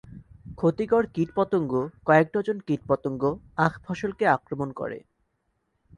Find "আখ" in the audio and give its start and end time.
3.57-3.73